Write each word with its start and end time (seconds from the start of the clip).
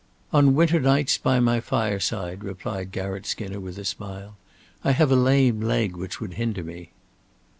"On 0.33 0.55
winter 0.55 0.79
nights 0.79 1.19
by 1.19 1.39
my 1.39 1.59
fireside," 1.59 2.43
replied 2.43 2.91
Garratt 2.91 3.27
Skinner, 3.27 3.59
with 3.59 3.77
a 3.77 3.85
smile. 3.85 4.35
"I 4.83 4.93
have 4.93 5.11
a 5.11 5.15
lame 5.15 5.61
leg 5.61 5.95
which 5.95 6.19
would 6.19 6.33
hinder 6.33 6.63
me." 6.63 6.89